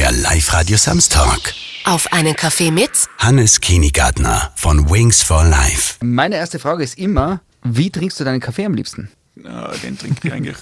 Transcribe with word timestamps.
der 0.00 0.12
Live-Radio 0.12 0.78
Samstag. 0.78 1.52
Auf 1.84 2.10
einen 2.10 2.34
Kaffee 2.34 2.70
mit 2.70 2.90
Hannes 3.18 3.60
Kienigartner 3.60 4.50
von 4.56 4.88
Wings 4.88 5.22
for 5.22 5.44
Life. 5.44 6.02
Meine 6.02 6.36
erste 6.36 6.58
Frage 6.58 6.82
ist 6.82 6.96
immer, 6.96 7.42
wie 7.64 7.90
trinkst 7.90 8.18
du 8.18 8.24
deinen 8.24 8.40
Kaffee 8.40 8.64
am 8.64 8.72
liebsten? 8.72 9.10
Ja, 9.36 9.70
den 9.72 9.98
trinke 9.98 10.26
ich 10.26 10.32
eigentlich 10.32 10.56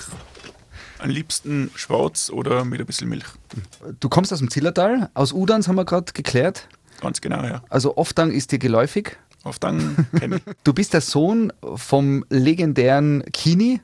am 0.99 1.11
liebsten 1.11 1.71
schwarz 1.77 2.31
oder 2.31 2.65
mit 2.65 2.81
ein 2.81 2.87
bisschen 2.87 3.09
Milch. 3.09 3.27
Du 4.01 4.09
kommst 4.09 4.33
aus 4.33 4.41
dem 4.41 4.51
Zillertal, 4.51 5.09
aus 5.15 5.33
Udans 5.33 5.69
haben 5.69 5.77
wir 5.77 5.85
gerade 5.85 6.13
geklärt. 6.13 6.67
Ganz 7.01 7.21
genau, 7.21 7.45
ja. 7.45 7.63
Also 7.69 7.97
Oftang 7.97 8.33
ist 8.33 8.51
dir 8.51 8.59
geläufig. 8.59 9.19
Auf 9.45 9.61
dann 9.61 10.09
kenne 10.19 10.39
ich. 10.39 10.43
Du 10.65 10.73
bist 10.73 10.95
der 10.95 11.01
Sohn 11.01 11.53
vom 11.77 12.25
legendären 12.29 13.23
Kini, 13.33 13.81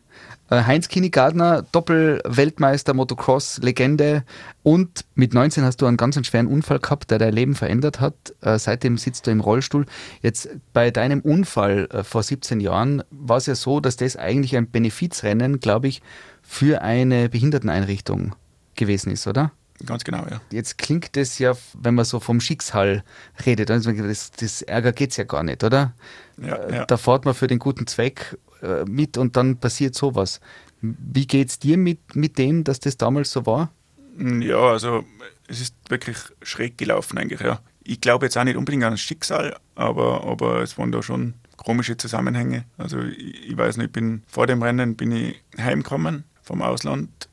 Heinz 0.50 0.88
Kini 0.88 1.11
Gardner, 1.11 1.62
Doppel-Weltmeister, 1.72 2.95
Motocross, 2.95 3.58
Legende. 3.62 4.24
Und 4.62 5.04
mit 5.14 5.32
19 5.34 5.64
hast 5.64 5.80
du 5.80 5.86
einen 5.86 5.96
ganz 5.96 6.14
schweren 6.27 6.46
Unfall 6.46 6.80
gehabt, 6.80 7.10
der 7.10 7.18
dein 7.18 7.32
Leben 7.32 7.55
verändert 7.55 8.00
hat. 8.00 8.14
Äh, 8.42 8.59
Seitdem 8.59 8.98
sitzt 8.98 9.27
du 9.27 9.30
im 9.30 9.41
Rollstuhl. 9.41 9.86
Jetzt 10.20 10.48
bei 10.72 10.91
deinem 10.91 11.20
Unfall 11.20 11.88
äh, 11.91 12.05
vor 12.05 12.22
17 12.22 12.60
Jahren 12.60 13.02
war 13.10 13.38
es 13.38 13.46
ja 13.46 13.55
so, 13.55 13.80
dass 13.80 13.96
das 13.96 14.16
eigentlich 14.16 14.56
ein 14.56 14.70
Benefizrennen, 14.70 15.60
glaube 15.60 15.88
ich, 15.88 16.02
für 16.42 16.83
eine 16.83 17.28
Behinderteneinrichtung 17.30 18.36
gewesen 18.74 19.11
ist, 19.12 19.27
oder? 19.27 19.50
Ganz 19.86 20.05
genau, 20.05 20.24
ja. 20.30 20.41
Jetzt 20.52 20.78
klingt 20.78 21.16
das 21.16 21.38
ja, 21.38 21.55
wenn 21.74 21.95
man 21.95 22.05
so 22.05 22.20
vom 22.20 22.41
Schicksal 22.41 23.02
redet, 23.45 23.70
also 23.70 23.91
das, 23.91 24.30
das 24.30 24.62
Ärger 24.62 24.92
geht 24.92 25.11
es 25.11 25.16
ja 25.16 25.24
gar 25.24 25.42
nicht, 25.42 25.64
oder? 25.64 25.95
Ja, 26.41 26.56
Äh, 26.56 26.74
ja. 26.77 26.84
Da 26.86 26.97
fährt 26.97 27.24
man 27.24 27.34
für 27.34 27.48
den 27.48 27.58
guten 27.58 27.86
Zweck 27.86 28.38
äh, 28.62 28.84
mit 28.84 29.16
und 29.16 29.36
dann 29.36 29.56
passiert 29.58 29.94
sowas. 29.94 30.40
Wie 30.80 31.26
geht 31.26 31.48
es 31.48 31.58
dir 31.58 31.76
mit, 31.76 32.14
mit 32.14 32.38
dem, 32.38 32.64
dass 32.64 32.80
das 32.80 32.96
damals 32.96 33.30
so 33.30 33.46
war? 33.46 33.72
Ja, 34.18 34.60
also 34.60 35.04
es 35.48 35.60
ist 35.60 35.74
wirklich 35.88 36.16
schräg 36.42 36.78
gelaufen 36.78 37.18
eigentlich, 37.18 37.40
ja. 37.40 37.60
Ich 37.82 38.00
glaube 38.00 38.27
jetzt 38.27 38.38
auch 38.38 38.44
nicht 38.44 38.56
unbedingt 38.56 38.84
an 38.84 38.92
das 38.92 39.00
Schicksal, 39.00 39.56
aber, 39.74 40.24
aber 40.24 40.62
es 40.62 40.78
waren 40.78 40.92
da 40.92 41.02
schon 41.02 41.34
komische 41.56 41.96
Zusammenhänge. 41.96 42.64
Also 42.78 43.00
ich, 43.00 43.50
ich 43.50 43.56
weiß 43.56 43.77
nicht, 43.77 43.86
ich 43.86 43.92
bin 43.92 44.22
vor 44.27 44.46
dem 44.46 44.62
Rennen 44.62 44.96
bin 44.96 45.12
ich 45.12 45.42
heimgekommen 45.58 46.24
vom 46.42 46.62
Ausland, 46.62 47.28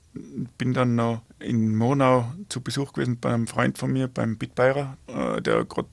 bin 0.58 0.74
dann 0.74 0.96
noch 0.96 1.22
in 1.40 1.76
Monau 1.76 2.32
zu 2.50 2.62
Besuch 2.62 2.94
gewesen 2.94 3.18
bei 3.20 3.34
einem 3.34 3.48
Freund 3.48 3.78
von 3.78 3.92
mir, 3.92 4.08
beim 4.08 4.38
Bitbeirer, 4.38 4.98
äh, 5.08 5.42
der 5.42 5.66
gerade 5.66 5.88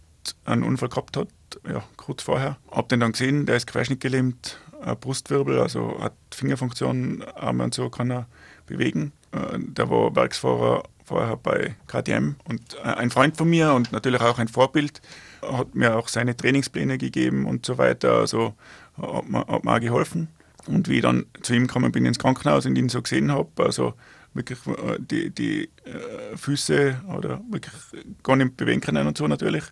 einen 0.44 0.62
Unfall 0.62 0.88
gehabt 0.88 1.16
hat, 1.16 1.28
ja, 1.68 1.82
kurz 1.96 2.22
vorher. 2.22 2.58
Hab 2.70 2.88
den 2.88 3.00
dann 3.00 3.12
gesehen, 3.12 3.46
der 3.46 3.56
ist 3.56 3.66
querschnittgelähmt, 3.66 4.58
äh, 4.67 4.67
Brustwirbel, 5.00 5.58
also 5.58 5.98
hat 6.00 6.14
Fingerfunktion, 6.32 7.24
Arme 7.34 7.64
und 7.64 7.74
so 7.74 7.90
kann 7.90 8.10
er 8.10 8.26
bewegen. 8.66 9.12
Äh, 9.32 9.58
der 9.58 9.90
war 9.90 10.14
Werksfahrer 10.14 10.84
vorher 11.04 11.36
bei 11.36 11.74
KTM 11.86 12.36
und 12.44 12.74
äh, 12.74 12.88
ein 12.88 13.10
Freund 13.10 13.36
von 13.36 13.48
mir 13.48 13.72
und 13.72 13.92
natürlich 13.92 14.20
auch 14.20 14.38
ein 14.38 14.48
Vorbild, 14.48 15.00
hat 15.42 15.74
mir 15.74 15.96
auch 15.96 16.08
seine 16.08 16.36
Trainingspläne 16.36 16.98
gegeben 16.98 17.46
und 17.46 17.64
so 17.64 17.78
weiter, 17.78 18.14
also 18.14 18.54
hat 19.00 19.28
mir, 19.28 19.46
hat 19.46 19.64
mir 19.64 19.74
auch 19.74 19.80
geholfen. 19.80 20.28
Und 20.66 20.88
wie 20.88 20.96
ich 20.96 21.02
dann 21.02 21.24
zu 21.40 21.54
ihm 21.54 21.66
gekommen 21.66 21.92
bin 21.92 22.04
ins 22.04 22.18
Krankenhaus 22.18 22.66
und 22.66 22.76
ihn 22.76 22.90
so 22.90 23.00
gesehen 23.00 23.32
habe, 23.32 23.48
also 23.64 23.94
wirklich 24.34 24.58
äh, 24.66 24.98
die, 24.98 25.30
die 25.30 25.70
äh, 25.84 26.36
Füße 26.36 27.00
oder 27.16 27.40
wirklich 27.50 27.74
gar 28.22 28.36
nicht 28.36 28.56
bewegen 28.56 28.80
können 28.80 29.06
und 29.06 29.16
so 29.16 29.26
natürlich. 29.26 29.64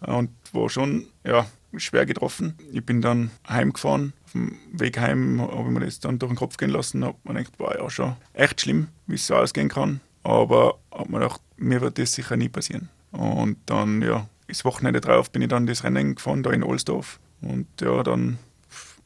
Äh, 0.00 0.10
Und 0.10 0.30
war 0.52 0.70
schon 0.70 1.06
ja, 1.24 1.46
schwer 1.76 2.06
getroffen. 2.06 2.54
Ich 2.72 2.84
bin 2.84 3.00
dann 3.00 3.30
heimgefahren. 3.48 4.12
Auf 4.24 4.32
dem 4.32 4.58
Weg 4.72 4.98
heim 4.98 5.40
habe 5.40 5.62
ich 5.62 5.68
mir 5.68 5.80
das 5.80 6.00
dann 6.00 6.18
durch 6.18 6.30
den 6.32 6.36
Kopf 6.36 6.56
gehen 6.56 6.70
lassen. 6.70 7.04
Habe 7.04 7.16
mir 7.24 7.34
gedacht, 7.34 7.58
war 7.58 7.78
ja 7.78 7.88
schon 7.90 8.16
echt 8.32 8.62
schlimm, 8.62 8.88
wie 9.06 9.16
es 9.16 9.26
so 9.26 9.34
ausgehen 9.34 9.68
kann. 9.68 10.00
Aber 10.22 10.78
habe 10.90 11.10
mir 11.10 11.20
gedacht, 11.20 11.40
mir 11.56 11.80
wird 11.80 11.98
das 11.98 12.12
sicher 12.12 12.36
nie 12.36 12.48
passieren. 12.48 12.88
Und 13.12 13.56
dann, 13.66 14.02
ja, 14.02 14.28
das 14.46 14.64
Wochenende 14.64 15.00
drauf 15.00 15.30
bin 15.30 15.42
ich 15.42 15.48
dann 15.48 15.66
das 15.66 15.84
Rennen 15.84 16.14
gefahren, 16.14 16.42
da 16.42 16.50
in 16.50 16.62
Ohlsdorf. 16.62 17.18
Und 17.40 17.66
ja, 17.80 18.02
dann, 18.02 18.38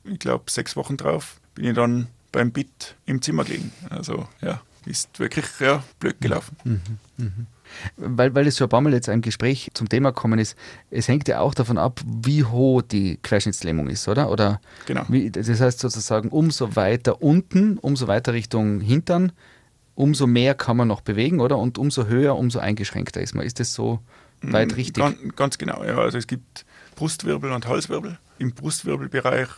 ich 0.04 0.18
glaube, 0.18 0.50
sechs 0.50 0.76
Wochen 0.76 0.96
drauf 0.96 1.40
bin 1.54 1.66
ich 1.66 1.74
dann 1.74 2.08
beim 2.30 2.50
Bit 2.50 2.96
im 3.06 3.20
Zimmer 3.20 3.44
gelegen. 3.44 3.72
Also, 3.90 4.28
ja, 4.40 4.62
ist 4.86 5.18
wirklich 5.18 5.46
ja, 5.60 5.84
blöd 5.98 6.20
gelaufen. 6.20 6.56
Weil, 7.96 8.34
weil 8.34 8.46
es 8.46 8.58
schon 8.58 8.66
ein 8.66 8.70
paar 8.70 8.80
Mal 8.80 8.92
jetzt 8.92 9.08
im 9.08 9.20
Gespräch 9.20 9.70
zum 9.74 9.88
Thema 9.88 10.10
gekommen 10.10 10.38
ist, 10.38 10.56
es 10.90 11.08
hängt 11.08 11.28
ja 11.28 11.40
auch 11.40 11.54
davon 11.54 11.78
ab, 11.78 12.00
wie 12.04 12.44
hoch 12.44 12.82
die 12.82 13.18
Querschnittslähmung 13.22 13.88
ist, 13.88 14.08
oder? 14.08 14.30
Oder 14.30 14.60
Genau. 14.86 15.04
wie, 15.08 15.30
das 15.30 15.48
heißt 15.60 15.80
sozusagen, 15.80 16.28
umso 16.28 16.76
weiter 16.76 17.22
unten, 17.22 17.78
umso 17.78 18.06
weiter 18.08 18.32
Richtung 18.32 18.80
Hintern, 18.80 19.32
umso 19.94 20.26
mehr 20.26 20.54
kann 20.54 20.76
man 20.76 20.88
noch 20.88 21.02
bewegen, 21.02 21.40
oder? 21.40 21.58
Und 21.58 21.78
umso 21.78 22.06
höher, 22.06 22.36
umso 22.36 22.58
eingeschränkter 22.58 23.20
ist 23.20 23.34
man. 23.34 23.44
Ist 23.44 23.60
das 23.60 23.74
so 23.74 24.00
weit 24.40 24.76
richtig? 24.76 25.02
Ganz, 25.02 25.16
ganz 25.36 25.58
genau, 25.58 25.84
ja. 25.84 25.98
Also 25.98 26.18
es 26.18 26.26
gibt 26.26 26.64
Brustwirbel 26.96 27.52
und 27.52 27.68
Halswirbel. 27.68 28.18
Im 28.38 28.52
Brustwirbelbereich 28.52 29.48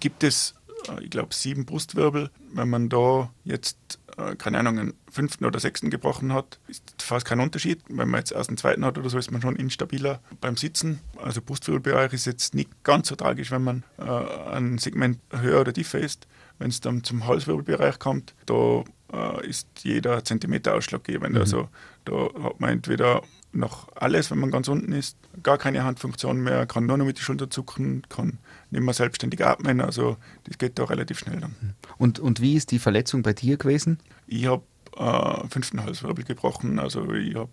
gibt 0.00 0.24
es, 0.24 0.54
ich 1.00 1.10
glaube, 1.10 1.34
sieben 1.34 1.64
Brustwirbel. 1.64 2.30
Wenn 2.52 2.68
man 2.68 2.88
da 2.88 3.30
jetzt, 3.44 3.98
äh, 4.16 4.36
keine 4.36 4.58
Ahnung, 4.58 4.78
einen 4.78 4.94
fünften 5.10 5.44
oder 5.44 5.60
sechsten 5.60 5.90
gebrochen 5.90 6.32
hat, 6.32 6.58
ist 6.68 7.02
fast 7.02 7.26
kein 7.26 7.40
Unterschied. 7.40 7.82
Wenn 7.88 8.08
man 8.08 8.20
jetzt 8.20 8.32
erst 8.32 8.50
einen 8.50 8.58
zweiten 8.58 8.84
hat 8.84 8.98
oder 8.98 9.08
so, 9.08 9.18
ist 9.18 9.30
man 9.30 9.42
schon 9.42 9.56
instabiler 9.56 10.20
beim 10.40 10.56
Sitzen. 10.56 11.00
Also 11.22 11.40
Brustwirbelbereich 11.40 12.12
ist 12.12 12.26
jetzt 12.26 12.54
nicht 12.54 12.70
ganz 12.84 13.08
so 13.08 13.16
tragisch, 13.16 13.50
wenn 13.50 13.64
man 13.64 13.84
äh, 13.98 14.50
ein 14.50 14.78
Segment 14.78 15.18
höher 15.30 15.60
oder 15.60 15.72
tiefer 15.72 15.98
ist. 15.98 16.26
Wenn 16.58 16.68
es 16.68 16.80
dann 16.80 17.04
zum 17.04 17.26
Halswirbelbereich 17.26 17.98
kommt, 17.98 18.34
da 18.46 18.84
äh, 19.12 19.46
ist 19.46 19.68
jeder 19.82 20.24
Zentimeter 20.24 20.74
ausschlaggebend. 20.74 21.36
Also 21.36 21.68
da 22.04 22.28
hat 22.42 22.60
man 22.60 22.70
entweder 22.70 23.22
noch 23.56 23.88
alles, 23.94 24.30
wenn 24.30 24.38
man 24.38 24.50
ganz 24.50 24.68
unten 24.68 24.92
ist, 24.92 25.16
gar 25.42 25.58
keine 25.58 25.84
Handfunktion 25.84 26.42
mehr, 26.42 26.66
kann 26.66 26.86
nur 26.86 26.96
noch 26.96 27.06
mit 27.06 27.18
den 27.18 27.22
Schultern 27.22 27.50
zucken, 27.50 28.02
kann 28.08 28.38
nicht 28.70 28.82
mehr 28.82 28.94
selbstständig 28.94 29.44
atmen. 29.44 29.80
Also 29.80 30.16
das 30.44 30.58
geht 30.58 30.78
da 30.78 30.84
relativ 30.84 31.18
schnell 31.18 31.40
dann. 31.40 31.54
Und, 31.98 32.18
und 32.18 32.40
wie 32.40 32.54
ist 32.54 32.70
die 32.70 32.78
Verletzung 32.78 33.22
bei 33.22 33.32
dir 33.32 33.56
gewesen? 33.56 33.98
Ich 34.26 34.46
habe 34.46 34.62
äh, 34.96 35.48
fünften 35.48 35.82
Halswirbel 35.82 36.24
gebrochen, 36.24 36.78
also 36.78 37.12
ich 37.12 37.34
habe 37.34 37.50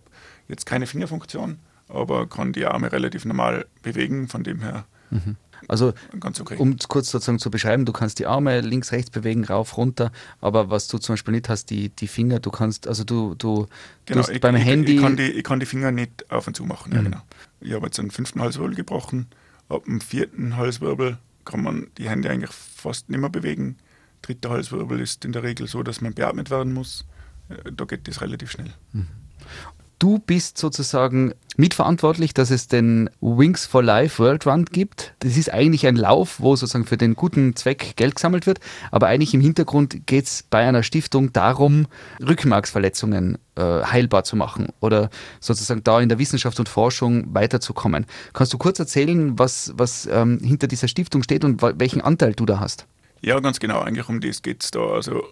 jetzt 0.47 0.65
keine 0.65 0.87
Fingerfunktion, 0.87 1.59
aber 1.87 2.27
kann 2.27 2.53
die 2.53 2.65
Arme 2.65 2.91
relativ 2.91 3.25
normal 3.25 3.65
bewegen, 3.81 4.27
von 4.27 4.43
dem 4.43 4.61
her 4.61 4.85
Also 5.67 5.93
ganz 6.19 6.39
okay. 6.41 6.57
um 6.57 6.73
es 6.79 6.87
kurz 6.87 7.09
sozusagen 7.11 7.39
zu 7.39 7.49
beschreiben, 7.49 7.85
du 7.85 7.93
kannst 7.93 8.19
die 8.19 8.25
Arme 8.25 8.61
links, 8.61 8.91
rechts 8.91 9.09
bewegen, 9.09 9.45
rauf, 9.45 9.77
runter, 9.77 10.11
aber 10.41 10.69
was 10.69 10.87
du 10.87 10.97
zum 10.97 11.13
Beispiel 11.13 11.33
nicht 11.33 11.47
hast, 11.49 11.69
die, 11.69 11.89
die 11.89 12.07
Finger, 12.07 12.39
du 12.39 12.51
kannst, 12.51 12.87
also 12.87 13.03
du, 13.03 13.35
du, 13.35 13.65
du 13.65 13.67
Genau, 14.05 14.27
ich, 14.29 14.41
beim 14.41 14.55
ich, 14.57 14.65
Handy, 14.65 14.95
Ich 14.95 15.01
kann, 15.01 15.15
die, 15.17 15.23
ich 15.31 15.43
kann 15.43 15.59
die 15.59 15.65
Finger 15.65 15.91
nicht 15.91 16.29
auf 16.31 16.47
und 16.47 16.55
zu 16.55 16.63
machen. 16.65 16.91
Ja, 16.93 16.99
Mhm. 17.01 17.05
genau. 17.05 17.21
Ich 17.61 17.71
habe 17.73 17.85
jetzt 17.85 17.99
einen 17.99 18.11
fünften 18.11 18.41
Halswirbel 18.41 18.75
gebrochen. 18.75 19.27
Ab 19.69 19.85
dem 19.85 20.01
vierten 20.01 20.57
Halswirbel 20.57 21.17
kann 21.45 21.63
man 21.63 21.87
die 21.97 22.09
Hände 22.09 22.29
eigentlich 22.29 22.51
fast 22.51 23.09
nicht 23.09 23.19
mehr 23.19 23.29
bewegen. 23.29 23.77
Dritter 24.21 24.49
Halswirbel 24.49 24.99
ist 24.99 25.23
in 25.25 25.31
der 25.31 25.43
Regel 25.43 25.67
so, 25.67 25.81
dass 25.83 26.01
man 26.01 26.13
beatmet 26.13 26.49
werden 26.49 26.73
muss. 26.73 27.05
Äh, 27.49 27.71
Da 27.71 27.85
geht 27.85 28.07
das 28.07 28.19
relativ 28.21 28.51
schnell. 28.51 28.73
Du 30.03 30.19
bist 30.19 30.57
sozusagen 30.57 31.33
mitverantwortlich, 31.55 32.33
dass 32.33 32.51
es 32.51 32.67
den 32.67 33.09
Wings 33.21 33.65
for 33.65 33.81
Life 33.81 34.21
World 34.21 34.45
Run 34.45 34.65
gibt. 34.65 35.13
Das 35.19 35.37
ist 35.37 35.53
eigentlich 35.53 35.87
ein 35.87 35.95
Lauf, 35.95 36.41
wo 36.41 36.57
sozusagen 36.57 36.85
für 36.85 36.97
den 36.97 37.15
guten 37.15 37.55
Zweck 37.55 37.93
Geld 37.95 38.15
gesammelt 38.15 38.45
wird, 38.45 38.59
aber 38.91 39.07
eigentlich 39.07 39.33
im 39.33 39.39
Hintergrund 39.39 40.05
geht 40.05 40.25
es 40.25 40.43
bei 40.43 40.67
einer 40.67 40.83
Stiftung 40.83 41.31
darum, 41.31 41.87
Rückenmarksverletzungen 42.19 43.37
äh, 43.55 43.61
heilbar 43.61 44.25
zu 44.25 44.35
machen 44.35 44.73
oder 44.81 45.09
sozusagen 45.39 45.85
da 45.85 46.01
in 46.01 46.09
der 46.09 46.19
Wissenschaft 46.19 46.59
und 46.59 46.67
Forschung 46.67 47.33
weiterzukommen. 47.33 48.05
Kannst 48.33 48.51
du 48.51 48.57
kurz 48.57 48.79
erzählen, 48.79 49.39
was, 49.39 49.71
was 49.77 50.05
ähm, 50.07 50.39
hinter 50.43 50.67
dieser 50.67 50.89
Stiftung 50.89 51.23
steht 51.23 51.45
und 51.45 51.61
welchen 51.61 52.01
Anteil 52.01 52.33
du 52.33 52.45
da 52.45 52.59
hast? 52.59 52.87
Ja, 53.21 53.39
ganz 53.39 53.61
genau. 53.61 53.79
Eigentlich 53.79 54.09
um 54.09 54.19
das 54.19 54.41
geht 54.41 54.65
es 54.65 54.71
da. 54.71 54.81
Also 54.81 55.23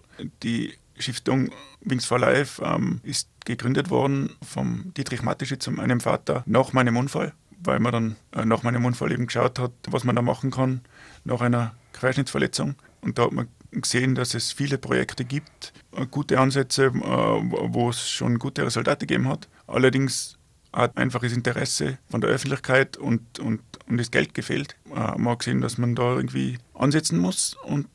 die 0.42 0.72
Stiftung 0.98 1.50
Wings 1.80 2.04
for 2.04 2.18
Life 2.18 2.62
ähm, 2.64 3.00
ist 3.02 3.28
gegründet 3.44 3.90
worden 3.90 4.30
vom 4.42 4.92
Dietrich 4.96 5.22
Matischitz, 5.22 5.66
meinem 5.68 6.00
Vater, 6.00 6.42
nach 6.46 6.72
meinem 6.72 6.96
Unfall, 6.96 7.32
weil 7.62 7.80
man 7.80 7.92
dann 7.92 8.16
äh, 8.32 8.44
nach 8.44 8.62
meinem 8.62 8.84
Unfall 8.84 9.12
eben 9.12 9.26
geschaut 9.26 9.58
hat, 9.58 9.72
was 9.88 10.04
man 10.04 10.16
da 10.16 10.22
machen 10.22 10.50
kann 10.50 10.82
nach 11.24 11.40
einer 11.40 11.74
Querschnittsverletzung. 11.92 12.76
Und 13.00 13.18
da 13.18 13.24
hat 13.24 13.32
man 13.32 13.48
gesehen, 13.70 14.14
dass 14.14 14.34
es 14.34 14.52
viele 14.52 14.78
Projekte 14.78 15.24
gibt, 15.24 15.72
äh, 15.96 16.06
gute 16.06 16.38
Ansätze, 16.38 16.86
äh, 16.86 16.92
wo 16.92 17.90
es 17.90 18.08
schon 18.08 18.38
gute 18.38 18.64
Resultate 18.64 19.06
gegeben 19.06 19.28
hat. 19.28 19.48
Allerdings 19.66 20.38
hat 20.72 20.96
einfach 20.96 21.20
das 21.20 21.32
Interesse 21.32 21.98
von 22.08 22.20
der 22.20 22.30
Öffentlichkeit 22.30 22.96
und, 22.96 23.38
und, 23.38 23.60
und 23.88 23.98
das 23.98 24.10
Geld 24.10 24.34
gefehlt. 24.34 24.76
Äh, 24.90 25.18
man 25.18 25.28
hat 25.28 25.40
gesehen, 25.40 25.60
dass 25.60 25.78
man 25.78 25.94
da 25.94 26.14
irgendwie 26.16 26.58
ansetzen 26.74 27.18
muss 27.18 27.56
und 27.64 27.88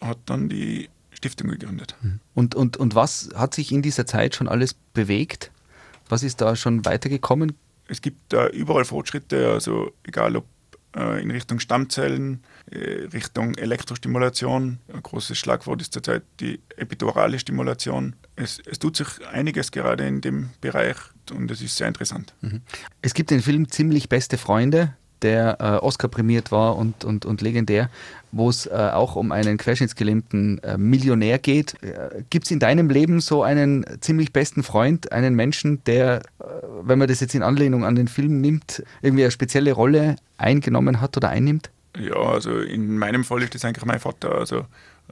hat 0.00 0.18
dann 0.26 0.48
die 0.48 0.88
Stiftung 1.20 1.50
gegründet. 1.50 1.94
Und, 2.34 2.54
und, 2.54 2.78
und 2.78 2.94
was 2.94 3.28
hat 3.34 3.54
sich 3.54 3.72
in 3.72 3.82
dieser 3.82 4.06
Zeit 4.06 4.34
schon 4.34 4.48
alles 4.48 4.72
bewegt? 4.72 5.50
Was 6.08 6.22
ist 6.22 6.40
da 6.40 6.56
schon 6.56 6.86
weitergekommen? 6.86 7.52
Es 7.88 8.00
gibt 8.00 8.32
da 8.32 8.48
überall 8.48 8.86
Fortschritte, 8.86 9.50
also 9.52 9.92
egal 10.02 10.36
ob 10.36 10.46
äh, 10.96 11.22
in 11.22 11.30
Richtung 11.30 11.60
Stammzellen, 11.60 12.42
äh, 12.70 13.04
Richtung 13.12 13.54
Elektrostimulation. 13.54 14.78
Ein 14.92 15.02
großes 15.02 15.36
Schlagwort 15.36 15.82
ist 15.82 15.92
zurzeit 15.92 16.22
die 16.40 16.58
epidurale 16.76 17.38
Stimulation. 17.38 18.16
Es, 18.34 18.58
es 18.64 18.78
tut 18.78 18.96
sich 18.96 19.06
einiges 19.30 19.72
gerade 19.72 20.06
in 20.06 20.22
dem 20.22 20.50
Bereich 20.62 20.96
und 21.30 21.50
es 21.50 21.60
ist 21.60 21.76
sehr 21.76 21.88
interessant. 21.88 22.32
Mhm. 22.40 22.62
Es 23.02 23.12
gibt 23.12 23.30
den 23.30 23.42
Film 23.42 23.68
Ziemlich 23.68 24.08
beste 24.08 24.38
Freunde, 24.38 24.96
der 25.22 25.56
äh, 25.60 25.64
Oscar 25.84 26.08
prämiert 26.08 26.52
war 26.52 26.76
und, 26.76 27.04
und, 27.04 27.24
und 27.24 27.40
legendär, 27.40 27.90
wo 28.32 28.48
es 28.48 28.66
äh, 28.66 28.70
auch 28.70 29.16
um 29.16 29.32
einen 29.32 29.58
querschnittsgelähmten 29.58 30.62
äh, 30.62 30.78
Millionär 30.78 31.38
geht. 31.38 31.74
Äh, 31.82 32.22
Gibt 32.30 32.46
es 32.46 32.50
in 32.50 32.58
deinem 32.58 32.88
Leben 32.88 33.20
so 33.20 33.42
einen 33.42 33.84
ziemlich 34.00 34.32
besten 34.32 34.62
Freund, 34.62 35.12
einen 35.12 35.34
Menschen, 35.34 35.82
der, 35.84 36.22
äh, 36.40 36.44
wenn 36.82 36.98
man 36.98 37.08
das 37.08 37.20
jetzt 37.20 37.34
in 37.34 37.42
Anlehnung 37.42 37.84
an 37.84 37.96
den 37.96 38.08
Film 38.08 38.40
nimmt, 38.40 38.82
irgendwie 39.02 39.24
eine 39.24 39.30
spezielle 39.30 39.72
Rolle 39.72 40.16
eingenommen 40.38 41.00
hat 41.00 41.16
oder 41.16 41.28
einnimmt? 41.28 41.70
Ja, 41.98 42.16
also 42.16 42.58
in 42.58 42.98
meinem 42.98 43.24
Fall 43.24 43.42
ist 43.42 43.54
das 43.54 43.64
eigentlich 43.64 43.84
mein 43.84 43.98
Vater. 43.98 44.32
Also 44.32 44.66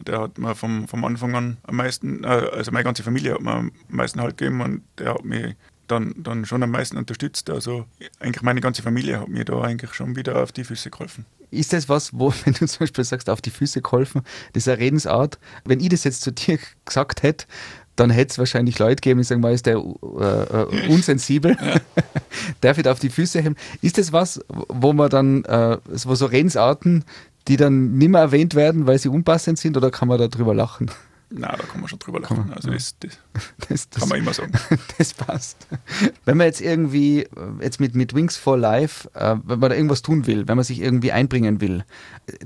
der 0.06 0.20
hat 0.20 0.38
mir 0.38 0.54
vom, 0.54 0.86
vom 0.86 1.04
Anfang 1.04 1.34
an 1.34 1.56
am 1.64 1.76
meisten, 1.76 2.24
äh, 2.24 2.26
also 2.26 2.70
meine 2.70 2.84
ganze 2.84 3.02
Familie 3.02 3.34
hat 3.34 3.40
mir 3.40 3.52
am 3.52 3.72
meisten 3.88 4.20
halt 4.20 4.36
gegeben 4.36 4.60
und 4.60 4.82
der 4.98 5.14
hat 5.14 5.24
mich 5.24 5.56
dann, 5.88 6.14
dann 6.16 6.44
schon 6.44 6.62
am 6.62 6.70
meisten 6.70 6.96
unterstützt. 6.96 7.50
Also 7.50 7.86
eigentlich 8.20 8.42
meine 8.42 8.60
ganze 8.60 8.82
Familie 8.82 9.20
hat 9.20 9.28
mir 9.28 9.44
da 9.44 9.60
eigentlich 9.60 9.94
schon 9.94 10.16
wieder 10.16 10.42
auf 10.42 10.52
die 10.52 10.64
Füße 10.64 10.90
geholfen. 10.90 11.26
Ist 11.50 11.72
das 11.72 11.88
was, 11.88 12.12
wo, 12.12 12.32
wenn 12.44 12.54
du 12.54 12.66
zum 12.66 12.80
Beispiel 12.80 13.04
sagst, 13.04 13.30
auf 13.30 13.40
die 13.40 13.50
Füße 13.50 13.82
geholfen, 13.82 14.22
diese 14.54 14.78
Redensart, 14.78 15.38
wenn 15.64 15.80
ich 15.80 15.88
das 15.88 16.04
jetzt 16.04 16.22
zu 16.22 16.32
dir 16.32 16.58
gesagt 16.84 17.22
hätte, 17.22 17.46
dann 17.96 18.10
hätte 18.10 18.30
es 18.30 18.38
wahrscheinlich 18.38 18.78
Leute 18.78 18.96
gegeben, 18.96 19.18
die 19.18 19.24
sagen, 19.24 19.40
mal 19.40 19.52
ist 19.52 19.66
der 19.66 19.76
äh, 19.76 19.78
äh 19.78 20.88
unsensibel, 20.88 21.56
ja. 21.60 21.80
darf 22.60 22.78
ich 22.78 22.86
auf 22.86 23.00
die 23.00 23.10
Füße 23.10 23.40
heben. 23.40 23.56
Ist 23.82 23.98
das 23.98 24.12
was, 24.12 24.40
wo 24.68 24.92
man 24.92 25.10
dann, 25.10 25.44
äh, 25.44 25.78
wo 26.04 26.14
so 26.14 26.26
Redensarten, 26.26 27.04
die 27.48 27.56
dann 27.56 27.98
nicht 27.98 28.10
mehr 28.10 28.20
erwähnt 28.20 28.54
werden, 28.54 28.86
weil 28.86 28.98
sie 28.98 29.08
unpassend 29.08 29.58
sind, 29.58 29.76
oder 29.76 29.90
kann 29.90 30.06
man 30.06 30.18
darüber 30.18 30.54
lachen? 30.54 30.90
Na, 31.30 31.48
da 31.48 31.64
kann 31.64 31.80
man 31.80 31.88
schon 31.88 31.98
drüber 31.98 32.20
lachen. 32.20 32.50
Also 32.54 32.70
das, 32.70 32.96
das, 33.00 33.18
das, 33.68 33.90
das, 33.90 34.00
kann 34.00 34.08
man 34.08 34.18
immer 34.18 34.32
sagen. 34.32 34.52
Das 34.98 35.12
passt. 35.12 35.66
Wenn 36.24 36.38
man 36.38 36.46
jetzt 36.46 36.60
irgendwie, 36.60 37.26
jetzt 37.60 37.80
mit, 37.80 37.94
mit 37.94 38.14
Wings 38.14 38.36
for 38.36 38.56
Life, 38.56 39.08
äh, 39.14 39.36
wenn 39.44 39.58
man 39.58 39.70
da 39.70 39.76
irgendwas 39.76 40.02
tun 40.02 40.26
will, 40.26 40.48
wenn 40.48 40.56
man 40.56 40.64
sich 40.64 40.80
irgendwie 40.80 41.12
einbringen 41.12 41.60
will, 41.60 41.84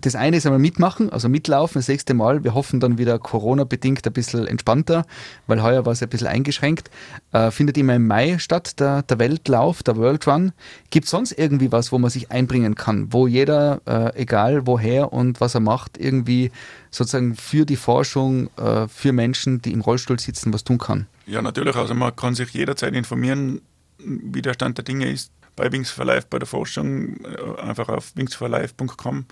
das 0.00 0.16
eine 0.16 0.36
ist 0.36 0.46
einmal 0.46 0.58
mitmachen, 0.58 1.10
also 1.10 1.28
mitlaufen, 1.28 1.78
das 1.78 1.88
nächste 1.88 2.14
Mal. 2.14 2.42
Wir 2.42 2.54
hoffen 2.54 2.80
dann 2.80 2.98
wieder 2.98 3.18
Corona-bedingt 3.18 4.06
ein 4.06 4.12
bisschen 4.12 4.46
entspannter, 4.46 5.06
weil 5.46 5.62
heuer 5.62 5.86
war 5.86 5.92
es 5.92 6.02
ein 6.02 6.08
bisschen 6.08 6.26
eingeschränkt. 6.26 6.90
Äh, 7.32 7.52
findet 7.52 7.78
immer 7.78 7.94
im 7.94 8.06
Mai 8.06 8.38
statt, 8.38 8.80
der, 8.80 9.02
der 9.02 9.18
Weltlauf, 9.20 9.82
der 9.82 9.96
World 9.96 10.26
Run. 10.26 10.52
Gibt 10.90 11.04
es 11.04 11.10
sonst 11.10 11.32
irgendwie 11.32 11.70
was, 11.70 11.92
wo 11.92 11.98
man 11.98 12.10
sich 12.10 12.32
einbringen 12.32 12.74
kann, 12.74 13.12
wo 13.12 13.28
jeder, 13.28 13.80
äh, 13.86 14.20
egal 14.20 14.66
woher 14.66 15.12
und 15.12 15.40
was 15.40 15.54
er 15.54 15.60
macht, 15.60 15.98
irgendwie 15.98 16.50
sozusagen 16.92 17.34
für 17.34 17.64
die 17.66 17.76
Forschung, 17.76 18.50
äh, 18.56 18.86
für 18.86 19.12
Menschen, 19.12 19.60
die 19.62 19.72
im 19.72 19.80
Rollstuhl 19.80 20.20
sitzen, 20.20 20.52
was 20.52 20.62
tun 20.62 20.78
kann? 20.78 21.06
Ja, 21.26 21.42
natürlich. 21.42 21.74
Also 21.74 21.94
man 21.94 22.14
kann 22.14 22.34
sich 22.34 22.50
jederzeit 22.50 22.94
informieren, 22.94 23.62
wie 23.98 24.42
der 24.42 24.54
Stand 24.54 24.78
der 24.78 24.84
Dinge 24.84 25.10
ist. 25.10 25.32
Bei 25.56 25.72
Wings 25.72 25.90
for 25.90 26.04
Life, 26.04 26.26
bei 26.30 26.38
der 26.38 26.46
Forschung, 26.46 27.16
äh, 27.24 27.60
einfach 27.60 27.88
auf 27.88 28.14
wingsforlife.com 28.14 29.24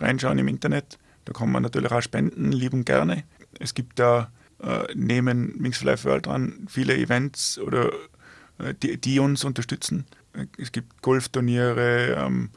reinschauen 0.00 0.38
im 0.38 0.48
Internet. 0.48 0.98
Da 1.24 1.32
kann 1.32 1.50
man 1.50 1.62
natürlich 1.62 1.90
auch 1.90 2.02
spenden, 2.02 2.52
lieb 2.52 2.74
und 2.74 2.84
gerne. 2.84 3.24
Es 3.58 3.74
gibt 3.74 3.98
da 3.98 4.30
äh, 4.62 4.84
neben 4.94 5.54
Wings 5.62 5.78
for 5.78 5.86
Life 5.86 6.08
World 6.08 6.26
dran 6.26 6.66
viele 6.68 6.96
Events 6.96 7.58
oder 7.58 7.92
die, 8.82 8.98
die 8.98 9.18
uns 9.18 9.44
unterstützen 9.44 10.06
es 10.58 10.72
gibt 10.72 11.02
Golfturniere, 11.02 12.16
ähm, 12.18 12.50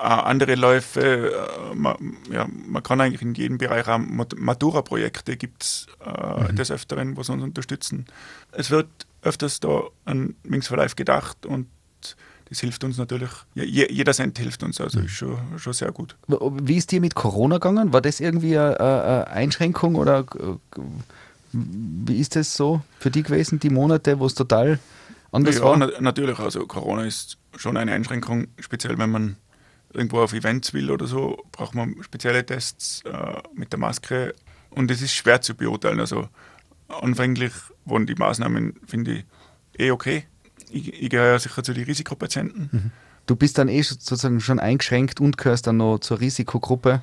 andere 0.00 0.54
Läufe. 0.54 1.32
Äh, 1.32 1.74
man, 1.74 1.96
ja, 2.30 2.46
man 2.48 2.82
kann 2.82 3.00
eigentlich 3.00 3.22
in 3.22 3.34
jedem 3.34 3.58
Bereich 3.58 3.86
haben. 3.86 4.20
Matura-Projekte 4.36 5.36
gibt 5.36 5.62
es 5.62 5.86
äh, 6.04 6.52
mhm. 6.52 6.56
des 6.56 6.70
Öfteren, 6.70 7.16
was 7.16 7.28
uns 7.28 7.42
unterstützen. 7.42 8.06
Es 8.52 8.70
wird 8.70 8.88
öfters 9.22 9.60
da 9.60 9.82
an 10.04 10.36
Wings 10.44 10.68
for 10.68 10.76
Life 10.76 10.94
gedacht 10.94 11.46
und 11.46 11.66
das 12.50 12.60
hilft 12.60 12.84
uns 12.84 12.98
natürlich. 12.98 13.30
Ja, 13.54 13.64
jeder 13.64 14.12
Cent 14.12 14.38
hilft 14.38 14.62
uns, 14.62 14.80
also 14.80 14.98
mhm. 14.98 15.06
ist 15.06 15.12
schon, 15.12 15.38
schon 15.56 15.72
sehr 15.72 15.90
gut. 15.92 16.14
Wie 16.28 16.76
ist 16.76 16.92
dir 16.92 17.00
mit 17.00 17.14
Corona 17.14 17.56
gegangen? 17.56 17.92
War 17.92 18.02
das 18.02 18.20
irgendwie 18.20 18.58
eine, 18.58 18.78
eine 18.78 19.26
Einschränkung 19.28 19.94
oder 19.96 20.20
äh, 20.20 20.80
wie 21.52 22.18
ist 22.18 22.36
das 22.36 22.54
so 22.54 22.82
für 22.98 23.10
dich 23.10 23.24
gewesen, 23.24 23.60
die 23.60 23.70
Monate, 23.70 24.18
wo 24.18 24.26
es 24.26 24.34
total 24.34 24.78
anders 25.34 25.56
ja, 25.56 25.62
war? 25.62 25.76
Na, 25.76 25.90
natürlich. 26.00 26.38
Also 26.38 26.66
Corona 26.66 27.04
ist 27.04 27.38
schon 27.56 27.76
eine 27.76 27.92
Einschränkung, 27.92 28.48
speziell 28.60 28.98
wenn 28.98 29.10
man 29.10 29.36
irgendwo 29.92 30.20
auf 30.20 30.32
Events 30.32 30.72
will 30.74 30.90
oder 30.90 31.06
so, 31.06 31.44
braucht 31.52 31.74
man 31.74 31.96
spezielle 32.02 32.44
Tests 32.44 33.02
äh, 33.04 33.42
mit 33.54 33.72
der 33.72 33.78
Maske. 33.78 34.34
Und 34.70 34.90
es 34.90 35.02
ist 35.02 35.14
schwer 35.14 35.40
zu 35.40 35.54
beurteilen. 35.54 36.00
Also 36.00 36.28
anfänglich 36.88 37.52
waren 37.84 38.06
die 38.06 38.14
Maßnahmen, 38.14 38.74
finde 38.86 39.12
ich, 39.12 39.24
eh 39.78 39.90
okay. 39.90 40.24
Ich, 40.70 41.02
ich 41.02 41.10
gehöre 41.10 41.32
ja 41.32 41.38
sicher 41.38 41.62
zu 41.62 41.72
den 41.72 41.84
Risikopatienten. 41.84 42.68
Mhm. 42.72 42.90
Du 43.26 43.36
bist 43.36 43.56
dann 43.58 43.68
eh 43.68 43.82
sozusagen 43.82 44.40
schon 44.40 44.58
eingeschränkt 44.58 45.20
und 45.20 45.38
gehörst 45.38 45.66
dann 45.66 45.78
noch 45.78 45.98
zur 45.98 46.20
Risikogruppe. 46.20 47.02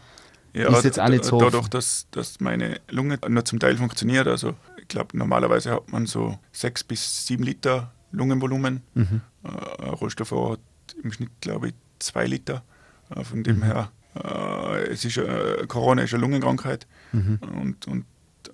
Ja, 0.54 0.68
ist 0.68 0.84
jetzt 0.84 1.00
auch 1.00 1.07
nicht 1.07 1.24
so. 1.24 1.39
Dadurch, 1.39 1.69
dass, 1.69 2.07
dass 2.12 2.42
meine 2.42 2.81
Lunge 2.89 3.18
nur 3.27 3.45
zum 3.45 3.60
Teil 3.60 3.77
funktioniert. 3.77 4.27
Also 4.27 4.54
ich 4.77 4.88
glaube, 4.89 5.18
normalerweise 5.18 5.72
hat 5.72 5.92
man 5.92 6.06
so 6.06 6.38
sechs 6.51 6.84
bis 6.84 7.25
sieben 7.25 7.44
Liter 7.44 7.92
Lungenvolumen. 8.12 8.81
Mhm. 8.94 9.22
Äh, 9.44 9.90
Rohstoffer 9.90 10.52
hat 10.52 10.60
im 11.04 11.12
Schnitt, 11.12 11.31
glaube 11.42 11.69
ich, 11.69 11.74
zwei 12.00 12.25
Liter. 12.25 12.63
Äh, 13.10 13.24
von 13.24 13.44
dem 13.44 13.58
mhm. 13.58 13.63
her, 13.63 13.92
äh, 14.16 14.88
es 14.90 15.06
ist, 15.06 15.19
Corona 15.68 16.04
ist 16.04 16.13
eine 16.13 16.22
Lungenkrankheit. 16.22 16.88
Mhm. 17.12 17.40
Und, 17.60 17.88
und 17.88 18.06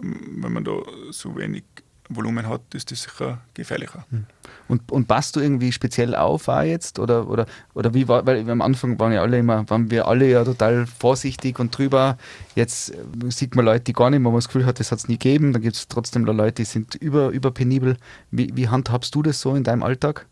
ähm, 0.01 0.43
wenn 0.43 0.53
man 0.53 0.63
da 0.63 0.77
so 1.11 1.35
wenig 1.35 1.63
Volumen 2.09 2.47
hat, 2.47 2.61
ist 2.73 2.91
das 2.91 3.03
sicher 3.03 3.39
gefährlicher. 3.53 4.05
Mhm. 4.09 4.25
Und, 4.67 4.91
und 4.91 5.07
passt 5.07 5.35
du 5.35 5.39
irgendwie 5.39 5.71
speziell 5.71 6.15
auf 6.15 6.47
auch 6.47 6.61
jetzt? 6.63 6.99
Oder, 6.99 7.27
oder, 7.29 7.45
oder 7.73 7.93
wie 7.93 8.07
war, 8.07 8.25
weil 8.25 8.49
am 8.49 8.61
Anfang 8.61 8.99
waren 8.99 9.13
ja 9.13 9.21
alle 9.21 9.37
immer, 9.37 9.69
waren 9.69 9.89
wir 9.89 10.07
alle 10.07 10.29
ja 10.29 10.43
total 10.43 10.85
vorsichtig 10.85 11.59
und 11.59 11.77
drüber. 11.77 12.17
Jetzt 12.55 12.93
äh, 12.93 12.97
sieht 13.29 13.55
man 13.55 13.65
Leute, 13.65 13.85
die 13.85 13.93
gar 13.93 14.09
nicht, 14.09 14.19
wo 14.19 14.29
man 14.29 14.35
das 14.35 14.47
Gefühl 14.47 14.65
hat, 14.65 14.79
das 14.79 14.91
hat 14.91 14.99
es 14.99 15.07
nie 15.07 15.17
gegeben. 15.17 15.53
Dann 15.53 15.61
gibt 15.61 15.75
es 15.75 15.87
trotzdem 15.87 16.25
Leute, 16.25 16.55
die 16.55 16.65
sind 16.65 16.95
über, 16.95 17.29
überpenibel. 17.29 17.97
Wie, 18.31 18.55
wie 18.55 18.67
handhabst 18.67 19.13
du 19.15 19.23
das 19.23 19.39
so 19.39 19.55
in 19.55 19.63
deinem 19.63 19.83
Alltag? 19.83 20.25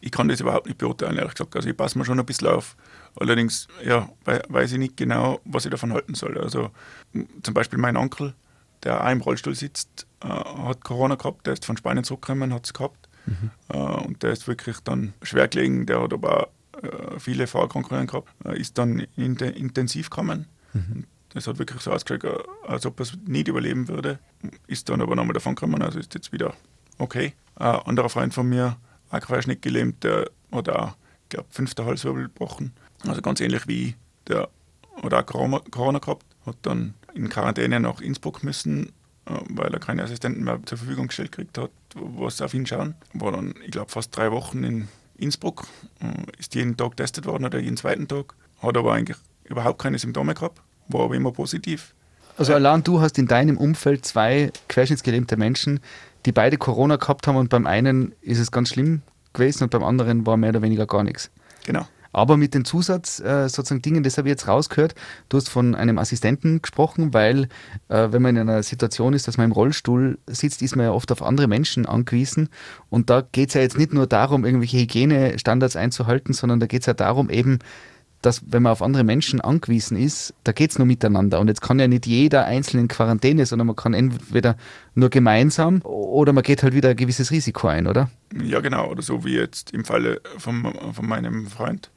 Ich 0.00 0.10
kann 0.10 0.28
das 0.28 0.40
überhaupt 0.40 0.66
nicht 0.66 0.78
beurteilen, 0.78 1.16
ehrlich 1.16 1.34
gesagt. 1.34 1.54
Also 1.54 1.68
ich 1.68 1.76
passe 1.76 1.96
mir 1.96 2.04
schon 2.04 2.18
ein 2.18 2.26
bisschen 2.26 2.48
auf. 2.48 2.76
Allerdings 3.16 3.68
ja, 3.84 4.08
weiß 4.24 4.72
ich 4.72 4.78
nicht 4.78 4.96
genau, 4.96 5.40
was 5.44 5.64
ich 5.64 5.70
davon 5.70 5.92
halten 5.92 6.14
soll. 6.14 6.38
Also 6.38 6.70
zum 7.42 7.54
Beispiel 7.54 7.78
mein 7.78 7.96
Onkel, 7.96 8.34
der 8.84 9.04
auch 9.04 9.10
im 9.10 9.20
Rollstuhl 9.20 9.54
sitzt, 9.54 10.06
äh, 10.22 10.28
hat 10.28 10.84
Corona 10.84 11.14
gehabt, 11.14 11.46
der 11.46 11.54
ist 11.54 11.64
von 11.64 11.76
Spanien 11.76 12.04
zurückgekommen, 12.04 12.52
hat 12.52 12.66
es 12.66 12.72
gehabt. 12.72 13.08
Mhm. 13.26 13.50
Äh, 13.68 13.76
und 13.76 14.22
der 14.22 14.32
ist 14.32 14.48
wirklich 14.48 14.80
dann 14.80 15.14
schwer 15.22 15.48
gelegen, 15.48 15.86
der 15.86 16.02
hat 16.02 16.12
aber 16.12 16.48
äh, 16.82 17.18
viele 17.18 17.46
Vorerkrankungen 17.46 18.06
gehabt, 18.06 18.28
äh, 18.44 18.58
ist 18.58 18.78
dann 18.78 19.06
in 19.16 19.36
intensiv 19.36 20.10
gekommen. 20.10 20.46
Mhm. 20.72 21.04
Das 21.30 21.46
hat 21.46 21.58
wirklich 21.58 21.80
so 21.80 21.92
ausgeschaut, 21.92 22.24
äh, 22.24 22.38
als 22.66 22.84
ob 22.86 23.00
er 23.00 23.04
es 23.04 23.16
nicht 23.26 23.48
überleben 23.48 23.88
würde. 23.88 24.18
Ist 24.66 24.88
dann 24.88 25.00
aber 25.00 25.16
nochmal 25.16 25.34
davon 25.34 25.54
gekommen, 25.54 25.82
also 25.82 25.98
ist 25.98 26.14
jetzt 26.14 26.32
wieder 26.32 26.54
okay. 26.98 27.34
Ein 27.56 27.76
anderer 27.76 28.08
Freund 28.08 28.34
von 28.34 28.48
mir, 28.48 28.76
auch 29.10 29.20
Querschnitt 29.20 29.62
gelähmt, 29.62 30.04
der 30.04 30.30
hat 30.50 30.68
auch, 30.68 30.96
ich 31.24 31.28
glaube, 31.30 31.46
fünfter 31.50 31.84
Halswirbel 31.84 32.24
gebrochen. 32.24 32.72
Also 33.06 33.22
ganz 33.22 33.40
ähnlich 33.40 33.66
wie 33.68 33.94
der 34.28 34.48
hat 35.02 35.14
auch 35.14 35.26
Corona, 35.26 35.60
Corona 35.70 35.98
gehabt, 35.98 36.24
hat 36.46 36.56
dann 36.62 36.94
in 37.14 37.28
Quarantäne 37.28 37.80
nach 37.80 38.00
Innsbruck 38.00 38.42
müssen 38.42 38.92
äh, 39.26 39.34
weil 39.50 39.72
er 39.72 39.78
keine 39.78 40.02
Assistenten 40.02 40.42
mehr 40.42 40.58
zur 40.64 40.78
Verfügung 40.78 41.06
gestellt 41.06 41.30
gekriegt 41.30 41.56
hat, 41.56 41.70
was 41.94 42.40
auf 42.40 42.54
ihn 42.54 42.66
schauen. 42.66 42.94
War 43.12 43.30
dann, 43.30 43.54
ich 43.64 43.70
glaube, 43.70 43.90
fast 43.90 44.16
drei 44.16 44.32
Wochen 44.32 44.64
in 44.64 44.88
Innsbruck, 45.16 45.64
äh, 46.00 46.40
ist 46.40 46.56
jeden 46.56 46.76
Tag 46.76 46.92
getestet 46.92 47.26
worden 47.26 47.44
oder 47.44 47.60
jeden 47.60 47.76
zweiten 47.76 48.08
Tag, 48.08 48.34
hat 48.60 48.76
aber 48.76 48.92
eigentlich 48.92 49.16
überhaupt 49.44 49.80
keine 49.80 49.98
Symptome 49.98 50.34
gehabt, 50.34 50.60
war 50.88 51.02
aber 51.02 51.14
immer 51.14 51.30
positiv. 51.30 51.94
Also 52.36 52.52
allein 52.54 52.82
du 52.82 53.00
hast 53.00 53.16
in 53.18 53.28
deinem 53.28 53.58
Umfeld 53.58 54.04
zwei 54.04 54.50
querschnittsgelähmte 54.68 55.36
Menschen, 55.36 55.78
die 56.26 56.32
beide 56.32 56.56
Corona 56.56 56.96
gehabt 56.96 57.28
haben 57.28 57.36
und 57.36 57.48
beim 57.48 57.66
einen 57.66 58.14
ist 58.22 58.38
es 58.38 58.50
ganz 58.50 58.70
schlimm 58.70 59.02
gewesen 59.34 59.64
und 59.64 59.70
beim 59.70 59.84
anderen 59.84 60.26
war 60.26 60.36
mehr 60.36 60.50
oder 60.50 60.62
weniger 60.62 60.86
gar 60.86 61.04
nichts. 61.04 61.30
Genau. 61.64 61.86
Aber 62.12 62.36
mit 62.36 62.54
den 62.54 62.64
Zusatz 62.64 63.20
äh, 63.20 63.48
sozusagen 63.48 63.82
Dingen, 63.82 64.02
das 64.02 64.18
habe 64.18 64.28
ich 64.28 64.32
jetzt 64.32 64.48
rausgehört, 64.48 64.94
du 65.28 65.36
hast 65.38 65.48
von 65.48 65.74
einem 65.74 65.98
Assistenten 65.98 66.60
gesprochen, 66.62 67.14
weil 67.14 67.48
äh, 67.88 68.08
wenn 68.10 68.22
man 68.22 68.36
in 68.36 68.48
einer 68.48 68.62
Situation 68.62 69.14
ist, 69.14 69.28
dass 69.28 69.38
man 69.38 69.46
im 69.46 69.52
Rollstuhl 69.52 70.18
sitzt, 70.26 70.62
ist 70.62 70.76
man 70.76 70.86
ja 70.86 70.92
oft 70.92 71.10
auf 71.10 71.22
andere 71.22 71.48
Menschen 71.48 71.86
angewiesen. 71.86 72.48
Und 72.90 73.10
da 73.10 73.22
geht 73.32 73.48
es 73.48 73.54
ja 73.54 73.62
jetzt 73.62 73.78
nicht 73.78 73.92
nur 73.92 74.06
darum, 74.06 74.44
irgendwelche 74.44 74.78
Hygienestandards 74.78 75.76
einzuhalten, 75.76 76.34
sondern 76.34 76.60
da 76.60 76.66
geht 76.66 76.82
es 76.82 76.86
ja 76.86 76.94
darum, 76.94 77.30
eben, 77.30 77.58
dass 78.22 78.42
wenn 78.46 78.62
man 78.62 78.72
auf 78.72 78.82
andere 78.82 79.04
Menschen 79.04 79.40
angewiesen 79.40 79.96
ist, 79.96 80.32
da 80.44 80.52
geht 80.52 80.70
es 80.70 80.78
nur 80.78 80.86
miteinander. 80.86 81.40
Und 81.40 81.48
jetzt 81.48 81.60
kann 81.60 81.78
ja 81.78 81.88
nicht 81.88 82.06
jeder 82.06 82.44
einzeln 82.44 82.80
in 82.80 82.88
Quarantäne, 82.88 83.44
sondern 83.46 83.66
man 83.66 83.76
kann 83.76 83.94
entweder 83.94 84.56
nur 84.94 85.10
gemeinsam 85.10 85.82
oder 85.82 86.32
man 86.32 86.44
geht 86.44 86.62
halt 86.62 86.72
wieder 86.72 86.90
ein 86.90 86.96
gewisses 86.96 87.32
Risiko 87.32 87.66
ein, 87.66 87.86
oder? 87.86 88.10
Ja, 88.40 88.60
genau. 88.60 88.88
Oder 88.88 89.02
so 89.02 89.24
wie 89.24 89.34
jetzt 89.34 89.72
im 89.72 89.84
Falle 89.84 90.20
von, 90.38 90.72
von 90.92 91.06
meinem 91.06 91.48
Freund. 91.48 91.90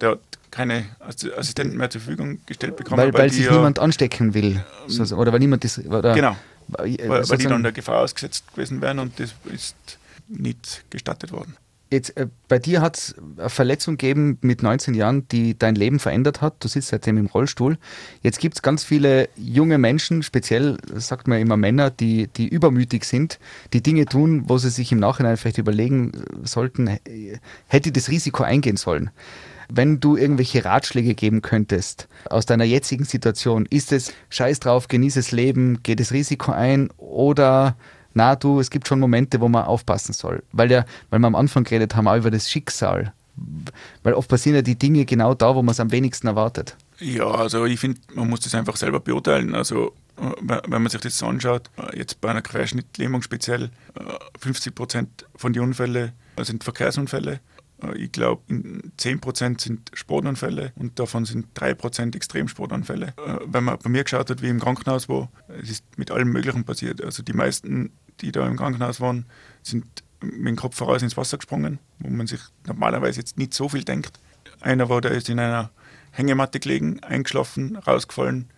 Der 0.00 0.10
hat 0.10 0.20
keine 0.50 0.86
Assistenten 1.00 1.76
mehr 1.76 1.90
zur 1.90 2.00
Verfügung 2.00 2.38
gestellt 2.46 2.76
bekommen. 2.76 2.98
Weil, 2.98 3.12
weil, 3.12 3.22
weil 3.22 3.30
sich 3.30 3.50
niemand 3.50 3.78
anstecken 3.78 4.34
will. 4.34 4.64
oder 5.16 5.32
weil 5.32 5.38
niemand 5.38 5.64
das. 5.64 5.78
Oder 5.78 6.14
genau. 6.14 6.36
Weil, 6.68 6.96
weil 7.08 7.38
die 7.38 7.46
dann 7.46 7.62
der 7.62 7.72
Gefahr 7.72 8.00
ausgesetzt 8.00 8.52
gewesen 8.52 8.80
wären 8.80 8.98
und 8.98 9.20
das 9.20 9.34
ist 9.52 9.76
nicht 10.28 10.84
gestattet 10.90 11.32
worden. 11.32 11.56
Jetzt, 11.88 12.16
äh, 12.16 12.26
bei 12.48 12.58
dir 12.58 12.80
hat 12.80 12.96
es 12.96 13.14
eine 13.36 13.48
Verletzung 13.48 13.96
gegeben 13.96 14.38
mit 14.40 14.60
19 14.60 14.94
Jahren, 14.94 15.28
die 15.28 15.56
dein 15.56 15.76
Leben 15.76 16.00
verändert 16.00 16.40
hat. 16.40 16.56
Du 16.58 16.66
sitzt 16.66 16.88
seitdem 16.88 17.16
im 17.16 17.26
Rollstuhl. 17.26 17.78
Jetzt 18.22 18.40
gibt 18.40 18.56
es 18.56 18.62
ganz 18.62 18.82
viele 18.82 19.28
junge 19.36 19.78
Menschen, 19.78 20.24
speziell 20.24 20.78
sagt 20.94 21.28
man 21.28 21.40
immer 21.40 21.56
Männer, 21.56 21.90
die, 21.90 22.26
die 22.26 22.48
übermütig 22.48 23.04
sind, 23.04 23.38
die 23.72 23.82
Dinge 23.82 24.06
tun, 24.06 24.48
wo 24.48 24.58
sie 24.58 24.70
sich 24.70 24.90
im 24.90 24.98
Nachhinein 24.98 25.36
vielleicht 25.36 25.58
überlegen 25.58 26.10
sollten, 26.42 26.98
hätte 27.68 27.92
das 27.92 28.08
Risiko 28.08 28.42
eingehen 28.42 28.76
sollen. 28.76 29.10
Wenn 29.68 30.00
du 30.00 30.16
irgendwelche 30.16 30.64
Ratschläge 30.64 31.14
geben 31.14 31.42
könntest 31.42 32.08
aus 32.30 32.46
deiner 32.46 32.64
jetzigen 32.64 33.04
Situation, 33.04 33.66
ist 33.66 33.92
es 33.92 34.12
scheiß 34.30 34.60
drauf, 34.60 34.88
genieße 34.88 35.18
das 35.18 35.32
Leben, 35.32 35.80
geh 35.82 35.94
das 35.94 36.12
Risiko 36.12 36.52
ein 36.52 36.90
oder 36.98 37.76
na 38.14 38.34
du, 38.34 38.60
es 38.60 38.70
gibt 38.70 38.88
schon 38.88 38.98
Momente, 38.98 39.40
wo 39.40 39.48
man 39.48 39.64
aufpassen 39.64 40.14
soll. 40.14 40.42
Weil, 40.52 40.70
ja, 40.70 40.86
weil 41.10 41.18
wir 41.18 41.26
am 41.26 41.34
Anfang 41.34 41.64
geredet 41.64 41.96
haben, 41.96 42.08
auch 42.08 42.16
über 42.16 42.30
das 42.30 42.50
Schicksal. 42.50 43.12
Weil 44.02 44.14
oft 44.14 44.30
passieren 44.30 44.56
ja 44.56 44.62
die 44.62 44.78
Dinge 44.78 45.04
genau 45.04 45.34
da, 45.34 45.54
wo 45.54 45.62
man 45.62 45.72
es 45.72 45.80
am 45.80 45.92
wenigsten 45.92 46.26
erwartet. 46.26 46.76
Ja, 46.98 47.26
also 47.26 47.66
ich 47.66 47.78
finde, 47.78 48.00
man 48.14 48.30
muss 48.30 48.40
das 48.40 48.54
einfach 48.54 48.76
selber 48.76 49.00
beurteilen. 49.00 49.54
Also 49.54 49.92
wenn 50.16 50.82
man 50.82 50.88
sich 50.88 51.02
das 51.02 51.22
anschaut, 51.22 51.68
jetzt 51.94 52.22
bei 52.22 52.30
einer 52.30 52.40
Querschnittlähmung 52.40 53.20
speziell, 53.20 53.70
50 54.40 54.74
Prozent 54.74 55.26
von 55.34 55.52
den 55.52 55.62
Unfällen 55.62 56.12
sind 56.40 56.64
Verkehrsunfälle. 56.64 57.40
Ich 57.96 58.10
glaube, 58.10 58.42
10% 58.50 59.60
sind 59.60 59.90
Sportunfälle 59.92 60.72
und 60.76 60.98
davon 60.98 61.26
sind 61.26 61.46
3% 61.58 62.16
Extremsportunfälle. 62.16 63.12
Wenn 63.44 63.64
man 63.64 63.78
bei 63.78 63.90
mir 63.90 64.02
geschaut 64.02 64.30
hat, 64.30 64.40
wie 64.40 64.48
im 64.48 64.60
Krankenhaus 64.60 65.08
war, 65.08 65.30
es 65.62 65.70
ist 65.70 65.84
mit 65.98 66.10
allem 66.10 66.30
Möglichen 66.32 66.64
passiert. 66.64 67.04
Also 67.04 67.22
die 67.22 67.34
meisten 67.34 67.92
die 68.20 68.32
da 68.32 68.46
im 68.46 68.56
Krankenhaus 68.56 69.00
waren, 69.00 69.26
sind 69.62 69.84
mit 70.20 70.46
dem 70.46 70.56
Kopf 70.56 70.76
voraus 70.76 71.02
ins 71.02 71.16
Wasser 71.16 71.38
gesprungen, 71.38 71.78
wo 71.98 72.08
man 72.08 72.26
sich 72.26 72.40
normalerweise 72.66 73.20
jetzt 73.20 73.38
nicht 73.38 73.54
so 73.54 73.68
viel 73.68 73.84
denkt. 73.84 74.18
Einer 74.60 74.88
war, 74.88 75.00
der 75.00 75.12
ist 75.12 75.28
in 75.28 75.38
einer 75.38 75.70
Hängematte 76.12 76.60
gelegen, 76.60 77.00
eingeschlafen, 77.02 77.76
rausgefallen, 77.76 78.48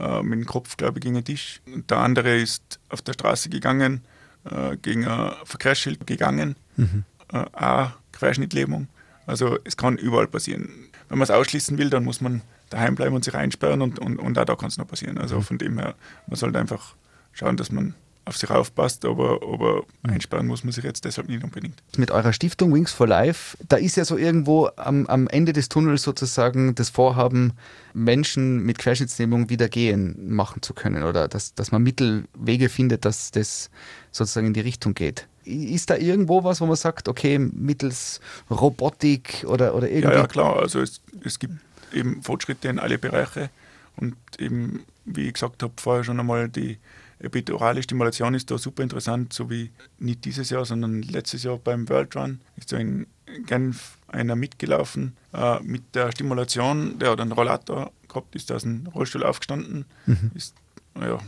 äh, 0.00 0.22
mit 0.22 0.40
dem 0.40 0.46
Kopf, 0.46 0.76
glaube 0.76 0.98
ich, 0.98 1.02
gegen 1.02 1.14
den 1.14 1.24
Tisch. 1.24 1.60
Der 1.88 1.98
andere 1.98 2.36
ist 2.36 2.80
auf 2.88 3.02
der 3.02 3.12
Straße 3.12 3.48
gegangen, 3.48 4.02
äh, 4.44 4.76
gegen 4.76 5.06
ein 5.06 5.32
Verkehrsschild 5.44 6.06
gegangen, 6.06 6.56
mhm. 6.76 7.04
äh, 7.32 7.44
auch 7.52 7.92
Querschnittlähmung. 8.16 8.88
Also 9.26 9.58
es 9.64 9.76
kann 9.76 9.96
überall 9.96 10.28
passieren. 10.28 10.68
Wenn 11.08 11.18
man 11.18 11.24
es 11.24 11.30
ausschließen 11.30 11.78
will, 11.78 11.90
dann 11.90 12.04
muss 12.04 12.20
man 12.20 12.42
daheim 12.70 12.94
bleiben 12.94 13.14
und 13.14 13.24
sich 13.24 13.34
einsperren 13.34 13.82
und, 13.82 13.98
und, 13.98 14.18
und 14.18 14.38
auch 14.38 14.44
da 14.44 14.54
kann 14.56 14.68
es 14.68 14.78
noch 14.78 14.88
passieren. 14.88 15.18
Also 15.18 15.36
mhm. 15.36 15.42
von 15.42 15.58
dem 15.58 15.78
her, 15.78 15.94
man 16.26 16.36
sollte 16.36 16.58
einfach 16.58 16.94
schauen, 17.32 17.56
dass 17.56 17.70
man 17.70 17.94
auf 18.24 18.36
sich 18.36 18.50
aufpasst, 18.50 19.04
aber, 19.04 19.40
aber 19.42 19.84
mhm. 20.02 20.10
einsperren 20.10 20.46
muss 20.48 20.64
man 20.64 20.72
sich 20.72 20.82
jetzt 20.82 21.04
deshalb 21.04 21.28
nicht 21.28 21.44
unbedingt. 21.44 21.80
Mit 21.96 22.10
eurer 22.10 22.32
Stiftung 22.32 22.74
Wings 22.74 22.92
for 22.92 23.06
Life, 23.06 23.56
da 23.68 23.76
ist 23.76 23.96
ja 23.96 24.04
so 24.04 24.16
irgendwo 24.16 24.68
am, 24.76 25.06
am 25.06 25.28
Ende 25.28 25.52
des 25.52 25.68
Tunnels 25.68 26.02
sozusagen 26.02 26.74
das 26.74 26.90
Vorhaben, 26.90 27.52
Menschen 27.94 28.64
mit 28.64 28.78
Querschnittslähmung 28.78 29.48
wieder 29.48 29.68
gehen 29.68 30.34
machen 30.34 30.60
zu 30.60 30.74
können 30.74 31.04
oder 31.04 31.28
dass, 31.28 31.54
dass 31.54 31.70
man 31.70 31.84
Mittelwege 31.84 32.68
findet, 32.68 33.04
dass 33.04 33.30
das 33.30 33.70
sozusagen 34.10 34.48
in 34.48 34.54
die 34.54 34.60
Richtung 34.60 34.94
geht. 34.94 35.28
Ist 35.46 35.90
da 35.90 35.96
irgendwo 35.96 36.44
was, 36.44 36.60
wo 36.60 36.66
man 36.66 36.76
sagt, 36.76 37.08
okay, 37.08 37.38
mittels 37.38 38.20
Robotik 38.50 39.44
oder, 39.46 39.74
oder 39.74 39.88
irgendwie? 39.88 40.14
Ja, 40.14 40.20
ja 40.20 40.26
klar, 40.26 40.56
also 40.56 40.80
es, 40.80 41.00
es 41.24 41.38
gibt 41.38 41.54
eben 41.92 42.22
Fortschritte 42.22 42.68
in 42.68 42.78
alle 42.78 42.98
Bereiche 42.98 43.50
und 43.96 44.16
eben, 44.38 44.84
wie 45.04 45.28
ich 45.28 45.34
gesagt 45.34 45.62
habe, 45.62 45.72
vorher 45.76 46.04
schon 46.04 46.20
einmal 46.20 46.48
die 46.48 46.78
Epidurale 47.18 47.82
Stimulation 47.82 48.34
ist 48.34 48.50
da 48.50 48.58
super 48.58 48.82
interessant, 48.82 49.32
so 49.32 49.48
wie 49.48 49.70
nicht 49.98 50.24
dieses 50.26 50.50
Jahr, 50.50 50.66
sondern 50.66 51.00
letztes 51.02 51.44
Jahr 51.44 51.56
beim 51.56 51.88
World 51.88 52.14
Run 52.14 52.40
ist 52.56 52.68
so 52.68 52.76
in 52.76 53.06
Genf 53.46 53.96
einer 54.08 54.36
mitgelaufen 54.36 55.16
äh, 55.32 55.60
mit 55.62 55.82
der 55.94 56.12
Stimulation, 56.12 56.98
der 56.98 57.10
hat 57.10 57.20
einen 57.20 57.32
Rollator 57.32 57.90
gehabt, 58.08 58.34
ist 58.34 58.52
aus 58.52 58.62
dem 58.62 58.86
Rollstuhl 58.88 59.24
aufgestanden, 59.24 59.86
mhm. 60.04 60.30
ist 60.34 60.54
ja, 61.00 61.18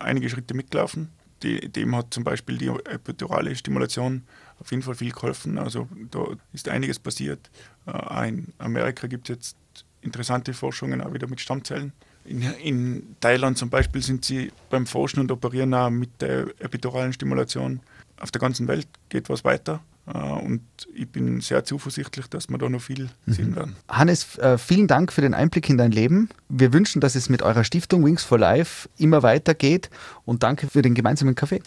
einige 0.00 0.28
Schritte 0.30 0.54
mitgelaufen. 0.54 1.10
Die, 1.42 1.68
dem 1.68 1.94
hat 1.94 2.12
zum 2.12 2.24
Beispiel 2.24 2.58
die 2.58 2.66
epidurale 2.66 3.54
Stimulation 3.54 4.22
auf 4.60 4.70
jeden 4.70 4.82
Fall 4.82 4.96
viel 4.96 5.12
geholfen. 5.12 5.58
Also 5.58 5.88
da 6.10 6.26
ist 6.52 6.68
einiges 6.68 6.98
passiert. 6.98 7.50
Äh, 7.86 8.28
in 8.28 8.52
Amerika 8.58 9.06
gibt 9.06 9.30
es 9.30 9.36
jetzt 9.36 9.56
interessante 10.02 10.52
Forschungen 10.54 11.00
auch 11.00 11.12
wieder 11.12 11.26
mit 11.26 11.40
Stammzellen. 11.40 11.92
In, 12.24 12.42
in, 12.42 13.16
Thailand 13.20 13.56
zum 13.56 13.70
Beispiel 13.70 14.02
sind 14.02 14.24
sie 14.24 14.52
beim 14.68 14.86
Forschen 14.86 15.20
und 15.20 15.30
Operieren 15.30 15.72
auch 15.74 15.90
mit 15.90 16.20
der 16.20 16.48
epiduralen 16.58 17.12
Stimulation. 17.12 17.80
Auf 18.20 18.30
der 18.30 18.40
ganzen 18.40 18.68
Welt 18.68 18.88
geht 19.08 19.28
was 19.28 19.44
weiter. 19.44 19.80
Äh, 20.12 20.18
und 20.18 20.62
ich 20.94 21.08
bin 21.08 21.40
sehr 21.40 21.64
zuversichtlich, 21.64 22.26
dass 22.28 22.48
wir 22.48 22.58
da 22.58 22.68
noch 22.68 22.82
viel 22.82 23.08
mhm. 23.26 23.32
sehen 23.32 23.56
werden. 23.56 23.76
Hannes, 23.88 24.38
äh, 24.38 24.58
vielen 24.58 24.86
Dank 24.86 25.12
für 25.12 25.20
den 25.20 25.34
Einblick 25.34 25.68
in 25.68 25.78
dein 25.78 25.92
Leben. 25.92 26.28
Wir 26.48 26.72
wünschen, 26.72 27.00
dass 27.00 27.14
es 27.14 27.28
mit 27.28 27.42
eurer 27.42 27.64
Stiftung 27.64 28.04
Wings 28.04 28.22
for 28.22 28.38
Life 28.38 28.88
immer 28.96 29.22
weitergeht 29.22 29.90
und 30.24 30.42
danke 30.42 30.68
für 30.68 30.82
den 30.82 30.94
gemeinsamen 30.94 31.34
Kaffee. 31.34 31.62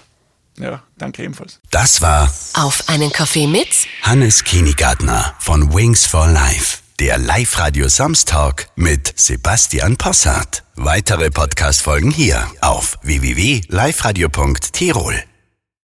Ja, 0.57 0.83
danke 0.97 1.23
ebenfalls. 1.23 1.59
Das 1.71 2.01
war 2.01 2.29
Auf 2.55 2.89
einen 2.89 3.09
Kaffee 3.11 3.47
mit 3.47 3.69
Hannes 4.01 4.43
Kienigartner 4.43 5.33
von 5.39 5.73
Wings 5.73 6.05
for 6.05 6.27
Life. 6.27 6.79
Der 6.99 7.17
Live-Radio 7.17 7.87
Samstag 7.87 8.67
mit 8.75 9.13
Sebastian 9.15 9.95
Possart. 9.97 10.63
Weitere 10.75 11.31
Podcast-Folgen 11.31 12.11
hier 12.11 12.45
auf 12.59 12.97
www.liveradio.tirol. 13.01 15.23